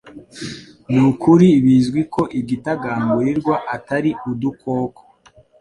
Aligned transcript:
Nukuri 0.93 1.47
bizwi 1.65 2.01
ko 2.13 2.21
igitagangurirwa 2.39 3.55
atari 3.75 4.11
udukoko. 4.31 5.01